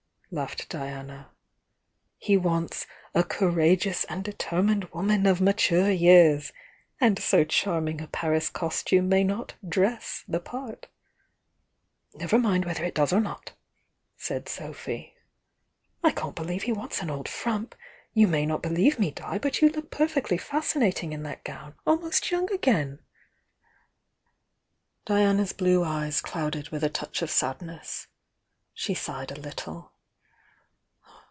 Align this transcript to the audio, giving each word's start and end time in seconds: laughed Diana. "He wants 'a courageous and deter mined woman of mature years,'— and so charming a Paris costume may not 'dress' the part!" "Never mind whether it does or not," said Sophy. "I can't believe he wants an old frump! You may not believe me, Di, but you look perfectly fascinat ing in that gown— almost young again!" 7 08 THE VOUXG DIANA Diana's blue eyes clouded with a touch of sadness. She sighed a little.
laughed 0.33 0.69
Diana. 0.69 1.29
"He 2.17 2.37
wants 2.37 2.87
'a 3.13 3.21
courageous 3.25 4.05
and 4.05 4.23
deter 4.23 4.61
mined 4.63 4.85
woman 4.93 5.25
of 5.25 5.41
mature 5.41 5.91
years,'— 5.91 6.53
and 7.01 7.19
so 7.19 7.43
charming 7.43 7.99
a 7.99 8.07
Paris 8.07 8.49
costume 8.49 9.09
may 9.09 9.25
not 9.25 9.55
'dress' 9.67 10.23
the 10.29 10.39
part!" 10.39 10.87
"Never 12.13 12.39
mind 12.39 12.63
whether 12.63 12.85
it 12.85 12.95
does 12.95 13.11
or 13.11 13.19
not," 13.19 13.51
said 14.15 14.47
Sophy. 14.47 15.15
"I 16.01 16.11
can't 16.11 16.33
believe 16.33 16.63
he 16.63 16.71
wants 16.71 17.01
an 17.01 17.09
old 17.09 17.27
frump! 17.27 17.75
You 18.13 18.29
may 18.29 18.45
not 18.45 18.61
believe 18.63 18.97
me, 18.99 19.11
Di, 19.11 19.37
but 19.37 19.59
you 19.61 19.67
look 19.69 19.91
perfectly 19.91 20.37
fascinat 20.37 21.03
ing 21.03 21.11
in 21.11 21.23
that 21.23 21.43
gown— 21.43 21.75
almost 21.85 22.31
young 22.31 22.49
again!" 22.53 22.99
7 25.09 25.27
08 25.27 25.27
THE 25.27 25.27
VOUXG 25.27 25.27
DIANA 25.27 25.27
Diana's 25.33 25.51
blue 25.51 25.83
eyes 25.83 26.21
clouded 26.21 26.69
with 26.69 26.85
a 26.85 26.89
touch 26.89 27.21
of 27.21 27.29
sadness. 27.29 28.07
She 28.73 28.93
sighed 28.93 29.31
a 29.31 29.35
little. 29.35 29.91